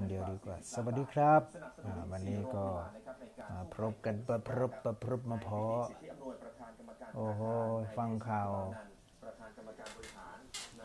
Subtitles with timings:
[0.00, 1.42] คนเดียวดีกว่า สวัสดีครับ
[2.12, 2.64] วันนี้ก็
[3.50, 5.64] มาพบกันประพรบประพรบมาพอ
[7.14, 7.40] โอ้โห
[7.96, 8.50] ฟังข่าว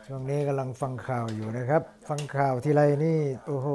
[0.06, 3.68] ช่วงนี้กำลังฟังข่าวอยู่นะครับ ฟังข่าวทีไรนี่ โอ้โห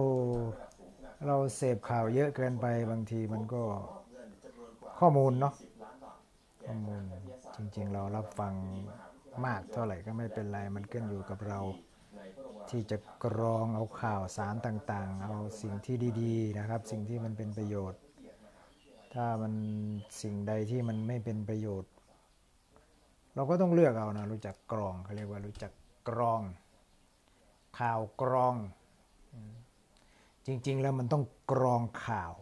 [1.27, 3.63] เราเสพข่าวเยอะเกินไปบางทีมันก็
[4.99, 5.55] ข้อมูลเนาะ
[6.67, 7.03] ข้อมูล
[7.57, 8.55] จริง ๆ เรารับฟัง
[9.47, 11.61] มากเท่าไหร่ก็ไม่เป็นไร มันขึ้นอยู่กับเรา
[12.71, 18.01] ที่จะกรองเอาข่าวสารต่างๆ เอาสิ่งที่ดีๆนะครับ สิ่งที่มันเป็นประโยชน์
[19.15, 19.53] ถ้ามัน
[20.23, 21.93] สิ่งใดที่มันไม่เป็นประโยชน์
[23.35, 25.73] เราก็ต้องเลือกเอานะรู้จักกรองเขาเรียกว่ารู้จัก
[26.09, 26.43] กรอง
[27.79, 28.55] ข่าวกรอง
[30.47, 32.35] จริงๆแล้วมันต้องกรองข่าว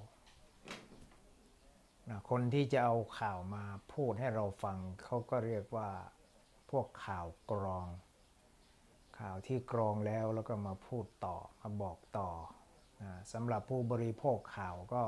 [2.09, 5.89] นะคนที่จะเอาข่าวมาพูดให้เราฟังเขาก็เรียกว่า
[6.71, 7.87] พวกข่าวกรอง
[9.47, 12.29] ที่กรองแล้วแล้วก็มาพูดต่อมาบอกต่อ
[13.03, 15.03] นะสำหรับผู้บริโภคข่าวก็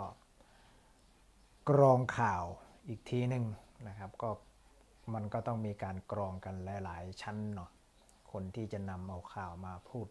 [1.71, 2.45] กรองข่าว
[2.89, 3.45] อีกทีหนึ่ง
[3.89, 4.31] นะครับก็
[5.15, 7.71] มันก็ต้องมีการกรองกันหลาย ๆ ชั้นเนาะ
[8.33, 10.09] คนที่จะนำเอาข่าวมาพูด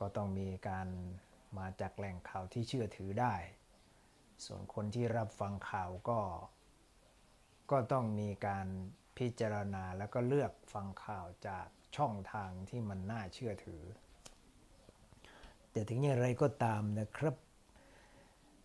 [0.00, 0.88] ก็ต้องมีการ
[1.58, 3.34] มาจากแหล่งข่าวที่เชื่อถือได้
[4.44, 6.20] ส่วนคนที่รับฟังข่าวก็
[7.70, 8.66] ก็ต้องมีการ
[9.18, 13.82] พิจารณาแล้วก็เลือกฟังข่าวจากช่องทางที่มันน่าเชื่อถือ
[15.70, 17.34] แต่ถึงอย่างไรก็ตามนะครับ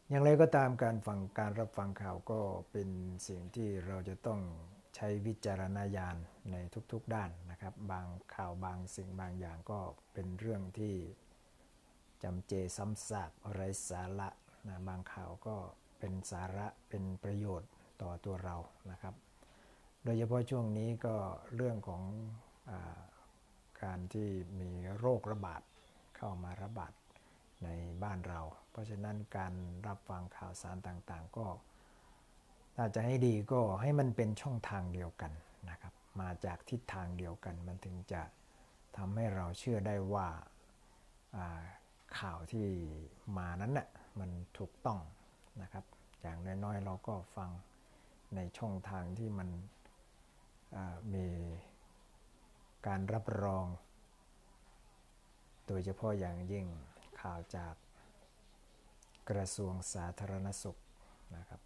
[0.09, 2.39] อย่างไรก็ตามการฟังการรับฟังข่าวก็
[2.71, 2.89] เป็น
[3.27, 4.39] สิ่งที่เราจะต้อง
[4.95, 6.17] ใช้วิจารณญาณ
[6.51, 6.55] ใน
[6.91, 9.79] ทุกๆด้านนะครับ บางข่าวบางสิ่งบางอย่างก็
[10.13, 10.95] เป็นเรื่องที่
[12.23, 14.29] จำเจซ้ำซากไร้สาระ
[14.67, 15.55] นะบางข่าวก็
[15.99, 17.69] เป็นสาระเป็นประโยชน์
[18.01, 18.55] ต่อตัวเรา
[18.91, 19.13] นะครับ
[20.03, 21.15] โดยเฉพาะช่วงนี้ก็
[21.55, 22.03] เรื่องของ
[22.69, 22.71] อ
[23.83, 24.29] การที่
[24.61, 25.61] มีโรคระบาด
[26.17, 26.93] เข้ามาระบาด
[27.63, 27.69] ใน
[28.03, 29.53] บ้านเรา เพราะฉะนั้นการ
[29.87, 31.47] รับฟังข่าวสารต่างๆ ก็
[32.75, 35.31] ถ้าจะให้ดีก็ให้มันเป็นช่องทางเดียวกัน
[35.69, 38.21] นะครับ มาจากทิศทางเดียวกัน มันถึงจะ
[38.97, 40.27] ทำให้เราเชื่อได้ว่า
[42.19, 42.67] ข่าวที่
[43.37, 43.87] มานั้นน่ะ
[44.19, 44.99] มันถูกต้อง
[45.61, 45.85] นะครับ
[46.21, 47.49] อย่างน้อยๆ เราก็ฟัง
[48.35, 49.49] ในช่องทางที่มัน
[51.13, 51.27] มี
[52.87, 53.65] การรับรอง
[55.67, 56.65] โดยเฉพาะอย่างยิ่ง
[57.21, 57.75] ข่าวจาก
[59.29, 60.79] กระทรวงสาธารณสุข
[61.35, 61.61] นะครับ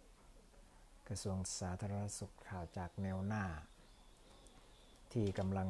[1.08, 3.44] กระทรวงสาธารณสุขข่าวจากแนวหน้า
[5.12, 5.68] ที่กำลัง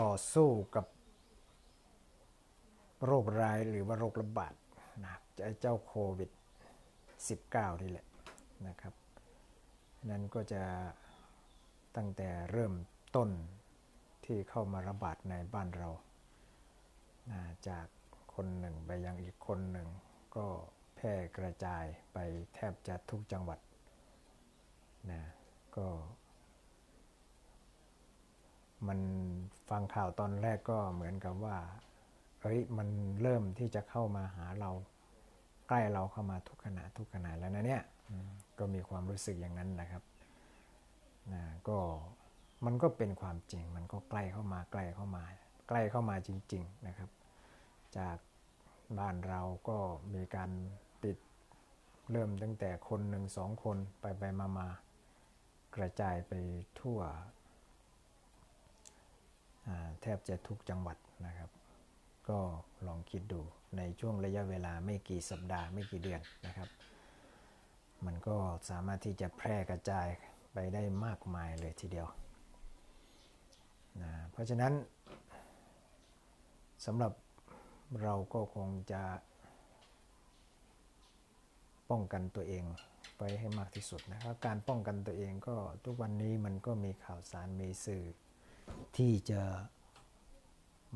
[0.00, 0.86] ต่อสู้กับ
[3.04, 4.54] โรคร้ายหรือว่าโรคระบาด
[5.04, 5.14] นะ
[5.60, 6.30] เจ้าโควิด
[7.06, 8.06] 19 นี่แหละ
[8.68, 8.94] นะครับ
[10.10, 10.62] นั้นก็จะ
[11.96, 12.72] ตั้งแต่เริ่ม
[13.16, 13.30] ต้น
[14.24, 15.88] ที่เข้ามาระบาดในบ้านเรา
[17.30, 17.86] นะจาก
[18.34, 19.88] คนหนึ่งไปยังอีกคนหนึ่ง
[20.36, 20.46] ก็
[20.96, 22.18] แพร่กระจายไป
[22.54, 23.58] แทบจะทุกจังหวัด
[25.10, 25.22] นะ
[25.76, 25.86] ก็
[28.88, 29.00] มัน
[29.70, 31.56] ฟังข่าวตอนแรกก็เหมือนกับว่า
[32.40, 32.88] เฮ้ยมัน
[33.22, 34.70] เริ่มที่จะเข้ามาหาเรา
[35.68, 37.82] ใกล้เราเข้ามาทุกขณะทุกขณะแล้วนะเนี่ย
[38.58, 40.02] ก็มีความรู้สึกอย่างนั้นนะครับ
[41.34, 41.78] นะก็
[42.64, 45.24] มันก็เป็นความจริง มันก็ใกล้เข้ามาใกล้เข้ามา
[45.68, 47.10] ใกล้เข้ามาจริง ๆนะครับ
[47.98, 48.16] จาก
[48.98, 49.78] บ้านเราก็
[50.14, 50.50] มีการ
[51.04, 51.16] ติด
[52.10, 54.68] เริ่มตั้งแต่คนหนึ่งสองคนไปไปมามา
[55.76, 56.32] กระจายไป
[56.80, 57.00] ทั่ว
[60.00, 61.50] แทบจะทุกจังหวัดนะครับ
[62.28, 62.38] ก็
[62.86, 63.40] ลองคิดดู
[63.76, 66.68] ในช่วงระยะเวลาไม่กี่สัปดาห์ไม่กี่เดือนนะครับ
[68.06, 68.36] มันก็
[68.70, 70.08] สามารถที่จะแพร่กระจาย
[70.58, 72.08] ไปได้มากมายเลยทีเดียว
[74.02, 74.72] นะเพราะฉะนั้น
[76.86, 77.12] สำหรับ
[78.02, 79.02] เราก็คงจะ
[81.90, 82.64] ป้องกันตัวเอง
[83.18, 88.04] ไปให้มากที่สุดนะครับการป้องกันตัวเองก็ทุกวันนี้มันก็มีข่าวสารมีสื่อ
[88.96, 89.42] ที่จะ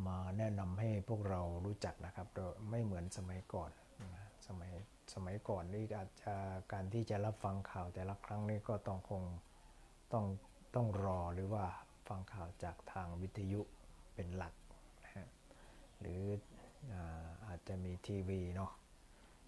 [0.07, 3.71] มาแนะนำให้พวกเรารู้จักนะครับโดยไม่เหมือนสมัยก่อน
[4.03, 4.73] นะสมัย
[5.15, 6.35] สมัยก่อนนี่อาจจะ
[6.73, 9.23] การที่จะรับฟังข่าวแต่ละครั้งนี่ก็ต้องคง
[10.13, 10.25] ต้อง
[10.75, 11.65] ต้องรอหรือว่า
[12.09, 13.61] ฟังข่าวจากทางวิทยุ
[14.15, 14.55] เป็นหลัก
[15.05, 15.27] นะฮะ
[16.01, 16.23] หรือ
[16.93, 18.73] อาอาจจะมีทีวีเนาะ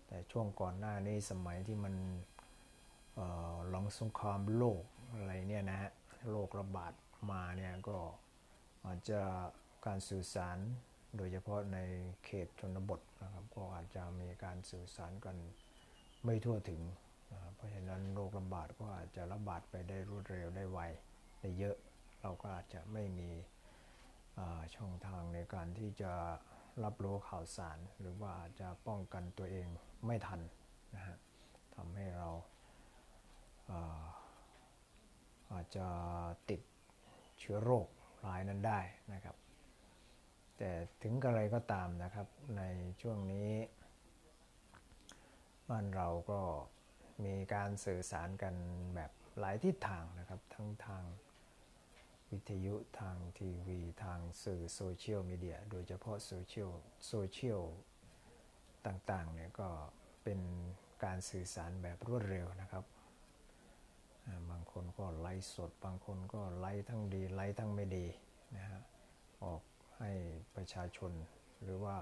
[0.06, 1.94] แต่ช่วงก่อนหน้านี้สมัยที่มัน
[3.14, 4.82] เอ่อหลังสงครามโลก
[5.16, 5.90] อะไรเนี่ยนะฮะ
[6.30, 6.92] โรคระบาด
[7.30, 7.96] มาเนี่ยก็
[8.86, 9.20] อาจจะ
[9.86, 10.58] การสื่อสาร
[11.16, 11.78] โดยเฉพาะใน
[12.24, 15.36] เขตชนบทนะครับก็อาจจะมีการสื่อสารกัน
[16.24, 16.80] ไม่ทั่วถึง
[17.54, 20.78] เพราะฉะนั้นโรคระบาดก็อาจจะระบาดไปได้รวดเร็วได้ไว
[21.40, 21.76] ได้เยอะ
[22.20, 23.30] เราก็อาจจะไม่มี
[24.76, 26.12] ช่องทางในการที่จะ
[26.84, 29.68] รับรู้ข่าวสาร หรือว่าจะป้องกันตัวเอง
[30.06, 30.40] ไม่ทัน
[30.94, 31.16] นะฮะ
[31.74, 32.28] ทำให้เรา
[33.70, 34.04] อา
[35.52, 35.86] อาจจะ
[36.50, 36.60] ติด
[37.38, 37.86] เชื้อโรค
[38.24, 38.80] ร้ายนั้นได้
[39.12, 39.36] นะครับ
[40.56, 40.70] แต่
[41.02, 42.26] ถึงกระไรก็ตามนะครับ
[42.58, 42.62] ใน
[43.00, 43.50] ช่วงนี้
[45.68, 46.40] บ้านเราก็
[47.24, 48.54] มีการสื่อสารกัน
[48.94, 51.04] แบบหลายทิศทางนะครับ ทั้งทาง
[52.30, 56.70] วิทยุทางทีวีทางสื่อโซเชียลมีเดียโดยเฉพาะโซเชียล
[57.06, 57.62] โซเชียล
[58.86, 59.68] ต่างๆเนี่ยก็
[60.24, 60.40] เป็น
[61.04, 62.84] การสื่อสารแบบรวดเร็วนะครับ
[64.50, 68.06] บางคนก็ไลฟ์สด บางคนก็ไลฟ์ทั้งดีไลฟ์ทั้งไม่ดี
[68.56, 68.80] นะฮะ
[69.44, 69.62] ออก
[69.98, 70.10] ให้
[70.56, 71.12] ประชาชน
[71.62, 71.96] หรือว่า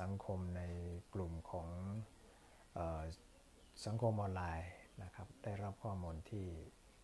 [0.00, 0.62] สังคมใน
[1.14, 1.68] กลุ่มของ
[3.84, 4.70] สังคมออนไลน์
[5.02, 6.46] นะครับได้รับข้อมูลที่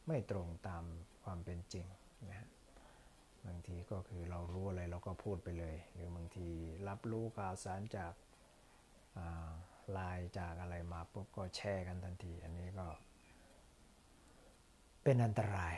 [0.07, 0.85] ไม่ตรงตาม
[1.23, 1.87] ความเป็นจริง
[2.29, 2.49] นะฮะ
[3.47, 6.49] บางทีก็คือเรารู้อะไรเราก็พูดไปเลย หรือบางที
[6.89, 8.13] รับรู้ข่าวสารจาก
[9.93, 12.87] ไลน์จากอะไรมาปุ๊บก็แชร์กันทันที อันนี้ก็
[15.03, 15.77] เป็นอันตราย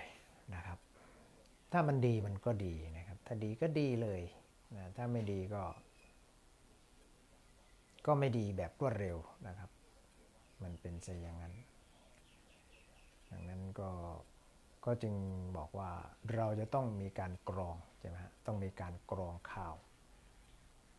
[0.55, 0.79] นะครับ
[1.73, 4.23] ถ้ามันดีมันก็ดีนะครับ ถ้าดีก็ดีเลย
[4.77, 5.63] นะถ้าไม่ดีก็
[8.07, 9.71] ก็ไม่ดีแบบรวดเร็วนะครับ
[10.65, 11.55] มันเป็นซะอย่างนั้น
[13.31, 13.91] ดังนั้นก็
[14.85, 15.15] ก็จึง
[15.57, 15.93] บอกว่า
[16.35, 19.75] เราจะต้องมีการกรองใช่ไหมฮะต้องมีการกรองข่าว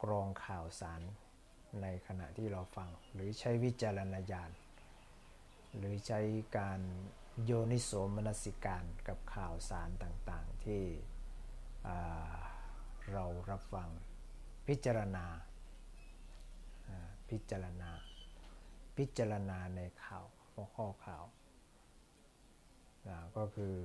[0.04, 1.02] กรองข่าวสาร
[1.82, 4.52] ในขณะที่เราฟัง หรือใช้วิจารณญาณ
[5.78, 6.20] หรือใช้
[6.58, 6.82] การ
[7.44, 10.84] โยนิโสมนสิการกับข่าวสารต่างๆ ที่
[13.12, 13.90] เรารับฟัง
[14.68, 15.26] พิจารณา
[17.30, 17.92] พิจารณา
[18.98, 20.26] พิจารณาในข่าว
[20.76, 21.24] ข้อข่าว
[23.08, 23.76] นะก็คือ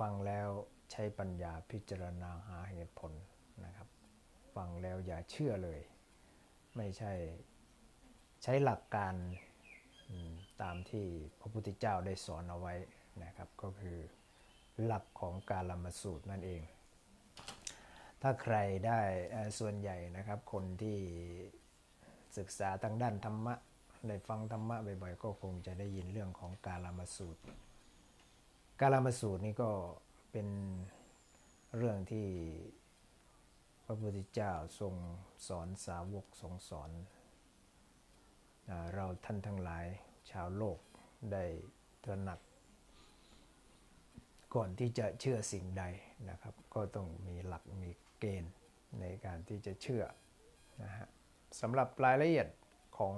[0.00, 0.48] ฟังแล้ว
[0.90, 3.12] ใช้ปัญญาพิจารณาหาเหตุผล
[3.64, 3.88] นะครับ
[4.56, 5.80] ฟังแล้วอย่าเชื่อเลย
[6.76, 7.12] ไม่ใช่
[8.42, 9.14] ใช้หลักการ
[10.62, 11.06] ตามที่
[11.40, 12.74] พระพุทธเจ้าได้สอนเอาไว้
[13.24, 13.98] นะครับ ก็คือ
[14.84, 16.62] หลักของการละมสูตรนั่นเอง
[18.22, 18.56] ถ้าใคร
[18.86, 19.00] ได้
[19.58, 20.98] ส่วนใหญ่นะครับ คนที่
[22.38, 23.54] ศึกษาทางด้านธรรมะ
[24.08, 27.42] ได้ฟังธรรมะบ่อยๆ ก็คงจะได้ยินเรื่องของกาละมาสูตร
[28.80, 29.70] กาลามาสูตรนี่ก็
[30.32, 30.48] เป็น
[31.76, 32.26] เรื่องที่
[33.84, 34.94] พระพุทธเจ้าทรง
[35.46, 36.90] สอนสาวกทรงสอน
[38.94, 39.86] เราท่านทั้งหลาย
[40.30, 40.78] ชาวโลก
[41.32, 41.44] ได้
[42.04, 42.40] ตระหนัก
[44.54, 45.84] ก่อนที่จะเชื่อสิ่งใด
[46.30, 48.52] นะครับ ก็ต้องมีหลักมีเกณฑ์
[49.00, 50.04] ในการที่จะเชื่อ
[50.82, 51.06] นะฮะ
[51.60, 52.48] สำหรับรายละเอียด
[52.98, 53.16] ของ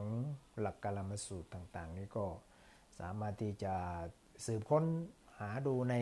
[0.60, 2.26] หลักกาลามสูตรต่างๆ นี่ก็
[3.00, 3.74] สามารถที่จะ
[4.46, 4.84] สืบค้น
[5.38, 5.94] หาดูใน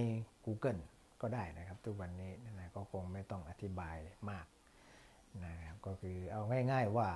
[0.45, 0.81] Google
[1.21, 3.97] ก็ได้นะครับ ทุกวันนี้นะก็คงไม่ต้องอธิบาย
[4.31, 4.47] มาก
[5.45, 6.43] นะครับก็คือเอา
[6.73, 7.09] ง่าย ๆว่า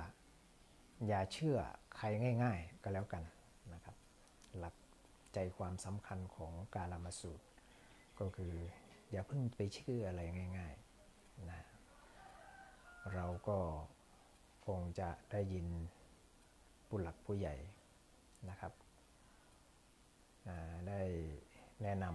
[1.07, 1.57] อย่าเชื่อ
[1.97, 2.07] ใคร
[2.43, 3.23] ง่าย ๆ ก็แล้วกัน
[3.73, 3.95] นะครับ
[4.57, 4.75] หลัก
[5.33, 7.45] ใจความสำคัญของการละมาสูตร
[8.19, 8.53] ก็คือ
[9.11, 10.21] อย่าเพิ่งไปเชื่ออะไร
[10.57, 11.61] ง่ายๆนะ
[13.13, 13.57] เราก็
[14.67, 15.67] คงจะได้ยิน
[16.87, 17.55] ผู้หลักผู้ใหญ่
[18.49, 18.73] นะครับ
[20.89, 21.01] ได้
[21.83, 22.05] แนะน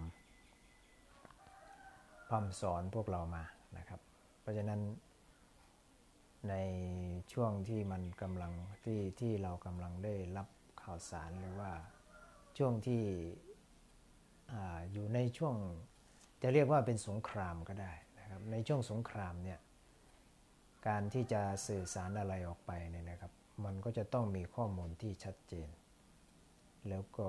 [0.95, 3.45] ำพร่ำสอนพวกเรามา
[3.79, 4.01] นะครับ
[4.41, 4.81] เพราะฉะนั้น
[6.51, 6.55] ใน
[7.33, 8.53] ช่วงที่มันกำลัง
[8.85, 10.49] ที่ที่เรากำลังได้รับ
[10.83, 11.71] ข่าวสารหรือว่า
[12.59, 13.03] ช่วงที่
[14.53, 14.55] อ
[14.93, 15.57] อยู่ในช่วง
[16.43, 19.61] จะเรียกว่าเป็นสงครามก็ได้นะครับในช่วงสงครามเนี่ย
[20.87, 23.33] การที่จะสื่อสารอะไรออกไปเนี่ยนะครับ
[23.65, 25.69] มันก็จะต้องมีข้อมูลที่ชัดเจน
[26.89, 27.29] แล้วก็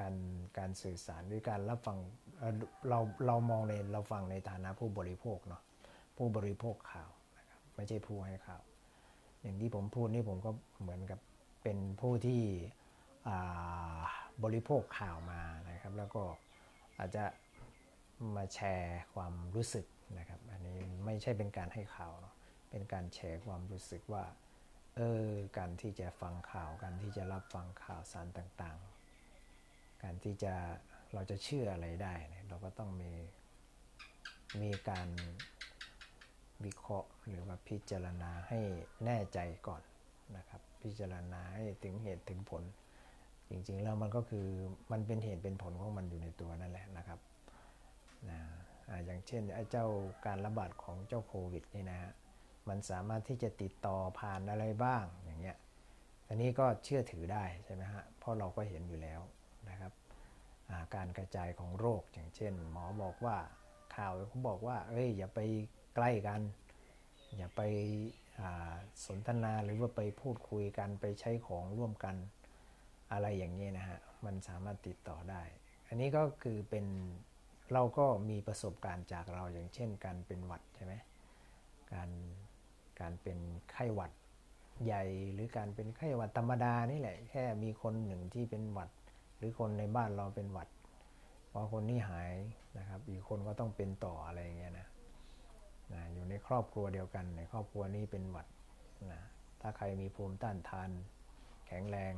[0.00, 0.14] การ
[0.58, 1.98] การสื่อสารหรือการรับฟัง
[2.88, 5.62] เราเรามองในเราฟังในฐานะผู้บริโภคเนาะ
[6.16, 8.62] ผู้บริโภคข่าวนะครับไม่ใช่ผู้ให้ข่าว
[9.42, 11.20] อย่างที่ผมพูดนี่ผมก็เหมือนกับ
[11.62, 12.42] เป็นผู้ที่
[14.44, 15.40] บริโภคข่าวมา
[15.70, 16.22] นะครับ แล้วก็
[16.98, 17.24] อาจจะ
[18.36, 19.86] มาแชร์ความรู้สึก
[20.18, 22.34] นะครับ อันนี้ไม่ใช่เป็นการให้ข่าวเนาะ
[22.70, 24.24] เป็นการแชร์ความรู้สึกว่า
[24.96, 30.54] เออการที่จะฟังข่าว การที่จะรับฟังข่าวสารต่างๆ การที่จะ
[31.14, 32.14] เราจะเชื่ออะไรได้
[32.48, 33.12] เราก็ต้องมี
[34.62, 35.08] มีการ
[36.64, 38.60] วิเคราะห์หรือว่าพิจารณาให้
[39.04, 39.82] แน่ใจก่อน
[40.36, 42.62] นะครับ พิจารณาให้ถึงเหตุถึงผล
[43.50, 44.46] จริงๆแล้วมันก็คือ
[44.92, 47.18] มันเป็นเหตุเป็นผลของมันอยู่ในตัวนั่นแหละนะครับ
[48.30, 48.38] นะ
[49.06, 49.86] อย่างเช่นไอ้เจ้า
[50.26, 52.12] การระบาดของเจ้าโควิดนี่นะฮะ
[52.68, 55.56] มันสามารถที่จะติดต่อผ่านอะไรบ้างอย่างเงี้ย
[56.28, 59.20] อันนี้ก็เชื่อถือได้ใช่ไหมฮะเพราะเราก็เห็นอยู่แล้ว
[59.68, 59.92] นะครับ
[60.94, 63.36] การกระจายของโรคอย่างเช่น หมอบอกว่า
[63.96, 65.40] ข่าวเขาบอกว่าเอ้ยอย่าไป
[65.94, 66.40] ใกล้กัน
[67.36, 68.72] อย่าไปา
[69.06, 72.16] สนทนาหรือว่าไปพูดคุยกันไปใช้ของร่วมกัน
[73.12, 75.42] อะไรอย่างนี้นะฮะมันสามารถติดต่อได้
[75.88, 76.86] อันนี้ก็คือเป็น
[77.72, 80.94] เราก็มีประสบการณ์จากเราอย่างเช่นการเป็นหวัดใช่ไหม
[81.92, 82.10] การ
[83.00, 83.38] การเป็น
[83.72, 84.12] ไข้หวัด
[84.84, 88.90] ใหญ่หรือการเป็นไข้หวัดธรรมดานี่แหละ แค่มีคนหนึ่งที่เป็นหวัด
[89.36, 90.68] หรือคนในบ้านเราเป็นหวัด
[91.50, 92.34] พอคนนี้หาย
[92.78, 94.88] นะครับ อีกคนก็ต้องเป็นต่ออะไรอย่างเงี้ยนะ
[95.92, 98.46] นะอยู่ในครอบครัวเดียวกัน ในครอบครัวนี้เป็นหวัด
[99.12, 99.20] นะ
[99.60, 100.90] ถ้าใครมีภูมิต้านทาน
[101.66, 102.12] แข็งแรง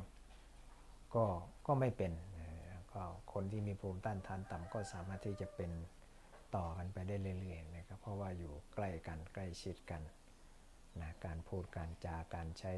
[1.15, 1.25] ก็
[1.67, 2.51] ก็ไม่เป็นนะ
[2.93, 3.03] ก็
[3.33, 5.71] คนที่มีภูมิต้านทานต่ำก็สามารถที่จะเป็น
[6.55, 10.01] ต่อกันไปได้เรื่อยๆนะครับเพราะว่าอยู่ใกล้กันใกล้ชิดกัน
[11.01, 12.73] นะการพูดการจาการใช้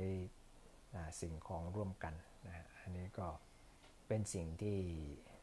[1.22, 2.14] สิ่งของร่วมกัน
[2.48, 3.28] นะอันนี้ก็
[4.08, 4.78] เป็นสิ่งที่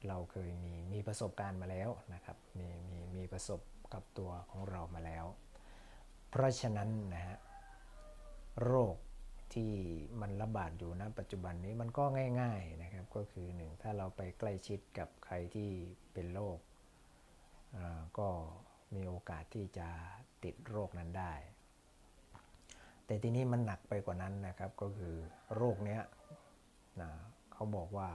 [0.08, 3.60] เราเคยมีมีประสบการณ์มาแล้วนะครับมีมีมีประสบ
[3.92, 5.24] กับตัวของเรามาแล้ว
[6.30, 7.36] เพราะฉะนั้นนะฮะ
[8.64, 8.96] โรค
[9.54, 9.72] ที่
[10.20, 12.04] มันระบาดอยู่ณปัจจุบันนี้มันก็
[12.40, 15.70] ง่ายๆนะครับก็คือหนึ่งถ้าเราไปใกล้ชิดกับใครที่
[16.12, 16.58] เป็นโรค
[18.18, 18.28] ก็
[18.94, 19.88] มีโอกาสที่จะ
[20.44, 21.32] ติดโรคนั้นได้
[23.06, 25.14] แต่ทีนี้มันหนักไปกว่านั้นนะครับ ก็คือ
[25.54, 26.02] โรคเนี้ย
[27.00, 27.10] นะ
[27.52, 28.08] เขาบอกว่า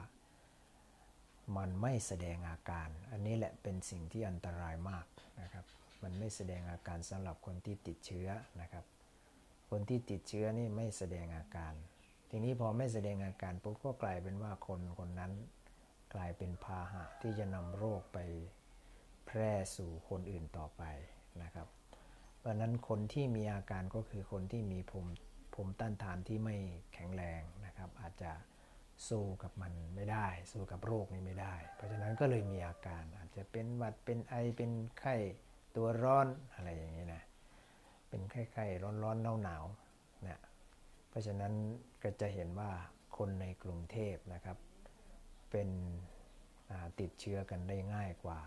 [1.57, 5.05] มันไม่แสดงอาการ อันนี้แหละเป็นสิ่งที่อันตรายมาก
[5.41, 5.65] นะครับ
[6.03, 8.27] มันไม่แสดงอาการสำหรับคนที่ติดเชื้อ
[8.61, 8.85] นะครับ
[9.69, 11.73] คนที่ติดเชื้อนี่ไม่แสดงอาการ
[12.29, 15.31] ทีนี้พอไม่แสดงอาการปุ๊บก็กลายเป็นว่าคนคนนั้น
[16.13, 18.17] กลายเป็นพาหะที่จะนำโรคไป
[19.25, 20.83] แพร่สู่คนอื่นต่อไป
[21.43, 21.67] นะครับ
[22.41, 25.13] เพราะนั้นคนที่มีอาการก็คือคนที่มีภูมิ
[25.53, 26.55] ภูมิต้านทานที่ไม่
[26.93, 28.31] แข็งแรงนะครับ อาจจะ
[29.07, 35.15] สู้กับมันไม่ได้ สู้กับโรคนี้ไม่ได้ เพราะฉะนั้นก็เลยมีอาการอาจจะเป็นหวัดเป็นไอเป็นไข้
[35.75, 37.23] ตัวร้อนอะไรอย่างนี้นะ
[38.09, 40.39] เป็นไข้ๆร้อนๆหนาวๆเนี่ย
[41.09, 41.53] เพราะฉะนั้น
[42.03, 42.71] ก็จะเห็นว่า
[43.17, 44.57] คนในกรุงเทพนะครับ
[45.51, 45.69] เป็น
[46.99, 48.39] ติดเชื้อกันได้ง่ายกว่า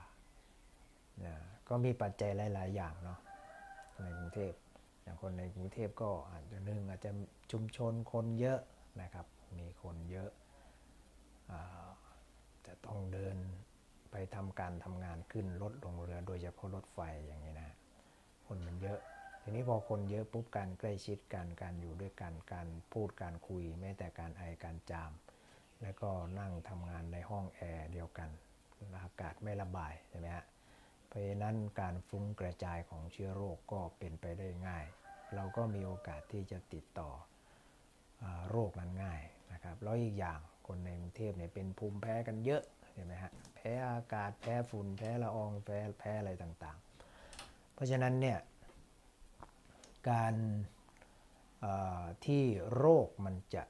[1.24, 1.34] นะ
[1.68, 3.18] ก็มีปัจจัยหลาย ๆ อย่างเนาะ
[4.02, 4.52] ในกรุงเทพ
[5.02, 7.10] อย่างคนในกรุงเทพก็อาจจะหนึ่งอาจจะ
[7.52, 8.60] ชุมชนคนเยอะ
[9.00, 9.26] นะครับ
[9.58, 10.30] มีคนเยอะ
[11.50, 11.60] อา
[12.66, 13.36] จะต้องเดิน
[14.10, 17.76] ไปทำการทำงานขึ้นรถลงเรือโดยเฉพาะรถไฟอย่างนี้นะ
[18.46, 18.98] คนมันเยอะ
[19.42, 25.12] ทีนี้พอคนเยอะปุ๊บการใกล้ชิดกันการอยู่ด้วยกันการพูดการคุย แม้แต่การไอการจาม
[25.82, 28.28] แล้วก็นั่งทำงานในห้องแอร์เดียวกัน
[29.04, 30.44] อากาศไม่ระบายใช่ไหมฮะ
[31.14, 34.84] ราะฉะนั้นการฟุ้งกระจายของเชื้อโรคก็เป็นไปได้ง่าย
[35.34, 37.10] เราก็มีโอกาสที่จะติดต่อ
[38.22, 39.20] อโรคนั้นง่าย
[39.52, 48.38] นะครับแล้วอีกอย่างคนในกรุงเทพเนี่ยเป็นภูมิแพ้กันเยอะใช่ไหมฮะแพ้อากาศแพ้ฝุ่นแพ้ละอองแพ้แพ้อะไรต่างๆ เพราะฉะนั้นเนี่ย
[50.10, 50.34] การ
[52.26, 52.44] ที่
[52.76, 53.62] โรคมันจะ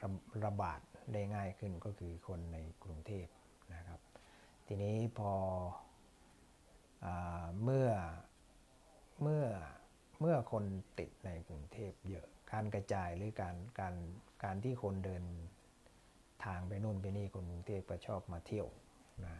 [0.00, 0.08] ระ
[0.44, 0.80] ระบาด
[1.12, 3.26] ได้ง่ายขึ้นก็คือคนในกรุงเทพ
[3.74, 4.00] นะครับ
[4.66, 5.32] ทีนี้พอ
[7.62, 7.88] เมื่อ
[9.22, 9.44] เมื่อ
[10.20, 10.64] เมื่อคน
[10.98, 13.94] ติดในกรุงเทพเยอะ การกระจายหรือการการ
[14.44, 15.24] การที่คนเดิน
[16.44, 18.66] ทางไปนู่นไปนี่คนกรุงเทพก็ชอบมาเที่ยว
[19.24, 19.34] นะ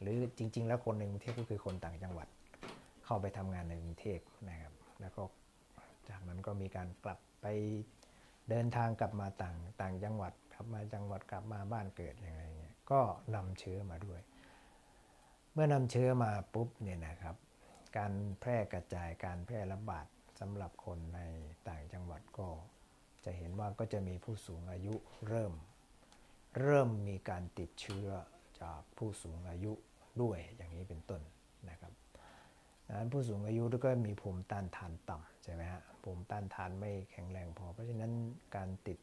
[0.00, 2.28] หรือจริง ๆ แล้วคนในกรุงเทพก็คือคนต่างจังหวัด
[3.04, 5.22] เข้าไปทำงานในกรุงเทพนะครับแล้วก็
[6.08, 7.46] จากนั้นก็มีการกลับไป
[8.50, 13.00] เดินทางกลับมาต่างต่างจังหวัดกลับมาจังหวัดกลับมาบ้านเกิดยังไงเงี้ยก็
[13.34, 14.20] นำเชื้อมาด้วย
[15.54, 17.36] เมื่อนำเชื้อมาปุ๊บเนี่ยนะครับ
[17.96, 20.06] การแพร่กระจายการแพร่ระบาด
[20.40, 21.20] สำหรับคนใน
[21.68, 22.48] ต่างจังหวัดก็
[23.24, 24.94] จะเห็นว่าก็จะมีผู้สูงอายุ
[25.28, 25.52] เริ่ม
[26.60, 28.06] เริ่มมีการติดเชื้อ
[28.60, 29.72] จากผู้สูงอายุ
[30.22, 31.22] ด้วยอย่างนี้เป็นต้น
[31.70, 31.92] นะครับ
[32.86, 38.12] ดังนั้นผู้สูงอายุก็มีภูมิต้านทานต่ำใช่ไหมฮะภูมิต้านทานไม่แข็งแรงพอ เพราะฉะนั้น
[38.56, 38.98] การติด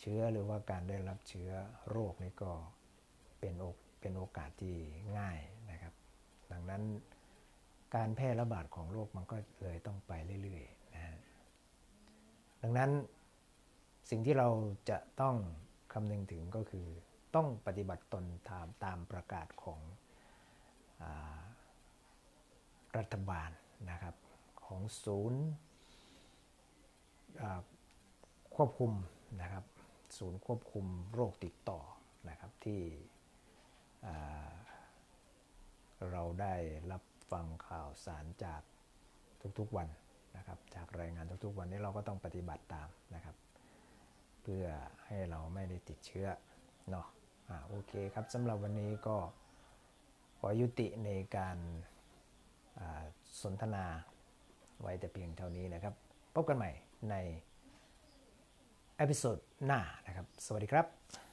[0.00, 1.50] เชื้อหรือว่าการได้รับเชื้อ
[1.90, 2.52] โรคนี่ก็
[3.40, 4.76] เป็นโอกเป็นโอกาสที่
[5.18, 5.38] ง่าย
[6.74, 6.84] นั้น
[7.96, 10.12] การแพร่ระบาดของโรคมันก็เลยต้องไป
[10.42, 11.16] เรื่อยๆนะฮะ
[12.62, 12.90] ดังนั้น
[14.10, 14.48] สิ่งที่เรา
[14.90, 15.36] จะต้อง
[15.92, 16.86] คำนึงถึงก็คือ
[17.34, 19.80] ต้องปฏิบัติตนตามตามประกาศของ
[21.02, 21.04] อ
[22.96, 23.50] รัฐบาล
[23.90, 24.14] นะครับ
[24.66, 25.42] ของศูนย์
[28.56, 28.92] ควบคุม
[29.42, 29.64] นะครับ
[30.18, 31.80] ศูนย์ควบคุมโรคติดต่อ
[32.28, 32.80] นะครับที่
[36.12, 36.54] เราได้
[36.92, 38.62] รับฟังข่าวสารจาก
[39.58, 39.88] ทุกๆวัน
[40.36, 43.36] นะครับ จากรายงานทุกๆวันนี้เราก็ต้องปฏิบัติตามนะครับ
[44.42, 44.66] เพื่อ
[45.06, 46.28] ให้เราไม่ได้ติดเชื้อ
[46.90, 47.06] เนาะ
[47.48, 49.16] อ่าโอเคครับสำหรับวันนี้ก็
[50.38, 51.56] ขอยุติในการ
[53.42, 53.84] สนทนา
[54.80, 55.94] ไว้แต่เพียงเท่านี้นะครับ
[56.34, 56.70] พบกันใหม่
[57.10, 57.14] ใน
[58.96, 61.23] episode หน้านะครับ สวัสดีครับ